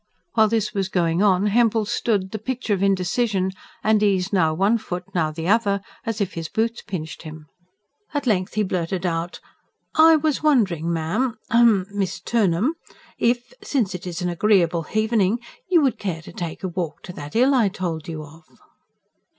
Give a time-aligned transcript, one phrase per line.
[0.33, 3.51] While this was going on Hempel stood, the picture of indecision,
[3.83, 7.45] and eased now one foot, now the other, as if his boots pinched him.
[8.11, 9.39] At length he blurted out:
[9.93, 11.85] "I was wondering, ma'am ahem!
[11.91, 12.73] Miss Turnham
[13.19, 15.37] if, since it is an agreeable h'evening,
[15.69, 18.41] you would care to take a walk to that 'ill I told you of?"